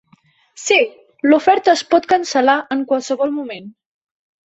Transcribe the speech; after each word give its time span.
Sí, 0.61 0.77
l'oferta 1.27 1.71
es 1.75 1.85
pot 1.93 2.09
cancel·lar 2.17 2.59
en 2.79 2.85
qualsevol 2.93 3.39
moment. 3.41 3.73